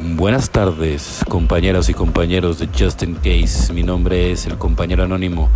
[0.00, 3.72] Buenas tardes, compañeras y compañeros de Justin Case.
[3.72, 5.48] Mi nombre es el compañero anónimo.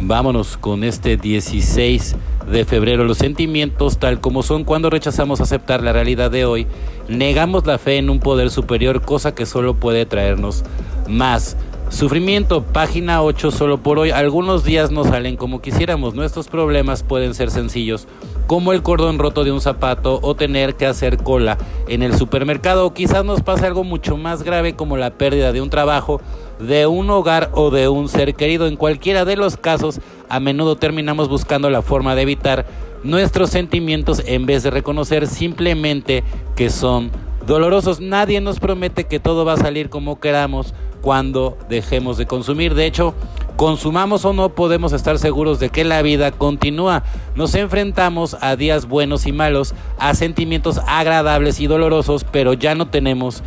[0.00, 2.16] Vámonos con este 16
[2.50, 3.04] de febrero.
[3.04, 6.66] Los sentimientos tal como son cuando rechazamos aceptar la realidad de hoy,
[7.08, 10.64] negamos la fe en un poder superior, cosa que solo puede traernos
[11.06, 11.58] más
[11.92, 14.10] Sufrimiento, página 8, solo por hoy.
[14.10, 16.14] Algunos días no salen como quisiéramos.
[16.14, 18.08] Nuestros problemas pueden ser sencillos,
[18.52, 21.56] como el cordón roto de un zapato o tener que hacer cola
[21.88, 22.84] en el supermercado.
[22.84, 26.20] O quizás nos pase algo mucho más grave como la pérdida de un trabajo,
[26.60, 28.66] de un hogar o de un ser querido.
[28.66, 32.66] En cualquiera de los casos, a menudo terminamos buscando la forma de evitar
[33.02, 36.22] nuestros sentimientos en vez de reconocer simplemente
[36.54, 37.10] que son
[37.46, 38.02] dolorosos.
[38.02, 42.74] Nadie nos promete que todo va a salir como queramos cuando dejemos de consumir.
[42.74, 43.14] De hecho,
[43.56, 47.02] consumamos o no, podemos estar seguros de que la vida continúa.
[47.34, 52.88] Nos enfrentamos a días buenos y malos, a sentimientos agradables y dolorosos, pero ya no
[52.88, 53.42] tenemos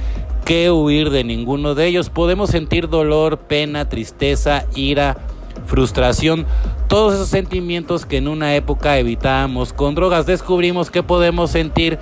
[0.46, 2.10] que huir de ninguno de ellos.
[2.10, 5.18] Podemos sentir dolor, pena, tristeza, ira,
[5.66, 6.46] frustración,
[6.88, 9.74] todos esos sentimientos que en una época evitábamos.
[9.74, 11.98] Con drogas descubrimos que podemos sentir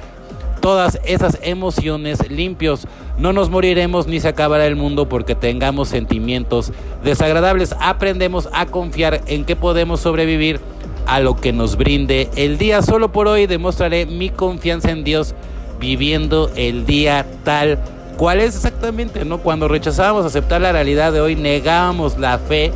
[0.64, 2.88] todas esas emociones limpios.
[3.18, 6.72] No nos moriremos ni se acabará el mundo porque tengamos sentimientos
[7.04, 7.76] desagradables.
[7.82, 10.62] Aprendemos a confiar en que podemos sobrevivir
[11.06, 12.82] a lo que nos brinde el día.
[12.82, 15.36] Solo por hoy demostraré mi confianza en Dios
[15.82, 17.78] viviendo el día tal
[18.18, 19.40] cual es exactamente, ¿no?
[19.40, 22.72] Cuando rechazábamos aceptar la realidad de hoy, negábamos la fe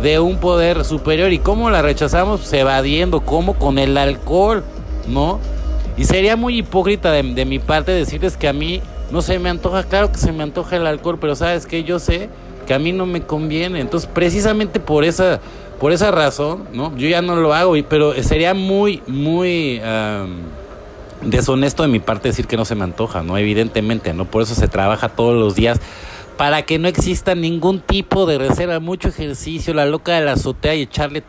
[0.00, 1.32] de un poder superior.
[1.32, 2.52] ¿Y cómo la rechazamos?
[2.52, 4.62] evadiendo, como con el alcohol,
[5.08, 5.40] ¿no?
[5.96, 9.84] Y sería muy hipócrita de, mi parte decirles que a mí no se me antoja,
[9.84, 12.28] claro que se me antoja el alcohol, pero sabes que yo sé
[12.66, 13.80] que a mí no me conviene.
[13.80, 15.40] Entonces, precisamente por esa,
[15.80, 16.94] por esa razón, ¿no?
[16.96, 19.80] Yo ya no lo hago, pero sería muy, muy
[21.22, 23.38] deshonesto de mi parte decir que no se me antoja, ¿no?
[23.38, 24.26] Evidentemente, ¿no?
[24.26, 25.80] Por eso se trabaja todos los días
[26.36, 30.74] para que no exista ningún tipo de reserva, mucho ejercicio, la loca de la azotea
[30.74, 31.22] y echarle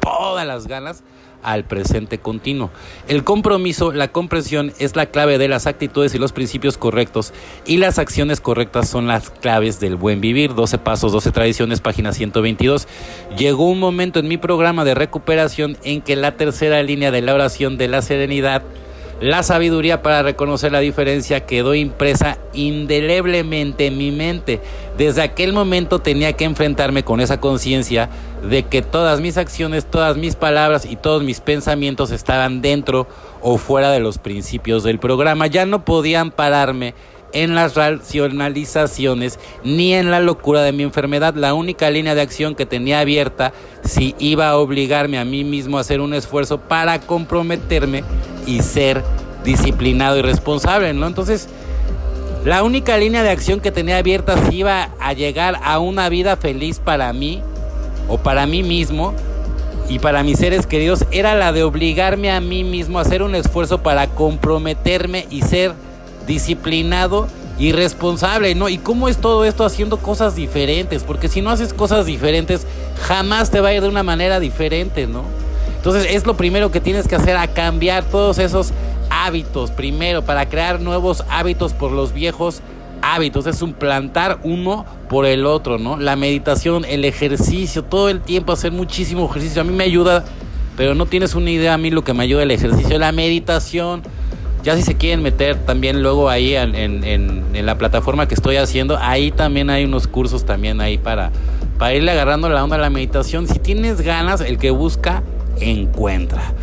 [0.00, 1.02] todas las ganas
[1.42, 2.70] al presente continuo.
[3.08, 7.32] El compromiso, la comprensión es la clave de las actitudes y los principios correctos
[7.66, 10.54] y las acciones correctas son las claves del buen vivir.
[10.54, 12.88] 12 pasos, 12 tradiciones, página 122.
[13.36, 17.34] Llegó un momento en mi programa de recuperación en que la tercera línea de la
[17.34, 18.62] oración de la serenidad
[19.20, 24.60] la sabiduría para reconocer la diferencia quedó impresa indeleblemente en mi mente.
[24.98, 28.10] Desde aquel momento tenía que enfrentarme con esa conciencia
[28.46, 33.06] de que todas mis acciones, todas mis palabras y todos mis pensamientos estaban dentro
[33.40, 35.46] o fuera de los principios del programa.
[35.46, 36.94] Ya no podían pararme
[37.32, 41.34] en las racionalizaciones ni en la locura de mi enfermedad.
[41.34, 45.78] La única línea de acción que tenía abierta si iba a obligarme a mí mismo
[45.78, 48.04] a hacer un esfuerzo para comprometerme
[48.46, 49.02] y ser
[49.44, 51.06] disciplinado y responsable, ¿no?
[51.06, 51.48] Entonces,
[52.44, 56.36] la única línea de acción que tenía abierta si iba a llegar a una vida
[56.36, 57.42] feliz para mí
[58.08, 59.14] o para mí mismo
[59.88, 63.34] y para mis seres queridos era la de obligarme a mí mismo a hacer un
[63.34, 65.72] esfuerzo para comprometerme y ser
[66.26, 67.28] disciplinado
[67.58, 68.68] y responsable, ¿no?
[68.68, 71.04] ¿Y cómo es todo esto haciendo cosas diferentes?
[71.04, 72.66] Porque si no haces cosas diferentes,
[73.02, 75.22] jamás te va a ir de una manera diferente, ¿no?
[75.86, 78.72] Entonces es lo primero que tienes que hacer, a cambiar todos esos
[79.08, 82.60] hábitos primero, para crear nuevos hábitos por los viejos
[83.02, 83.46] hábitos.
[83.46, 85.96] Es un plantar uno por el otro, ¿no?
[85.96, 89.62] La meditación, el ejercicio, todo el tiempo hacer muchísimo ejercicio.
[89.62, 90.24] A mí me ayuda,
[90.76, 94.02] pero no tienes una idea a mí lo que me ayuda el ejercicio, la meditación
[94.64, 98.98] ya si se quieren meter también luego ahí en, en, la plataforma que estoy haciendo,
[99.00, 101.30] ahí también hay unos cursos también ahí para,
[101.78, 103.46] para irle agarrando la onda a la meditación.
[103.46, 105.22] Si tienes ganas, el que busca,
[105.60, 106.54] encuentra.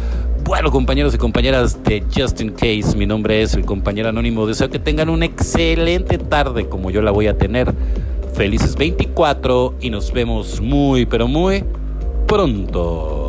[0.44, 4.46] Bueno, compañeros y compañeras de Justin Case, mi nombre es el compañero anónimo.
[4.46, 7.74] Deseo que tengan una excelente tarde como yo la voy a tener.
[8.34, 11.64] Felices 24 y nos vemos muy, pero muy
[12.28, 13.22] pronto.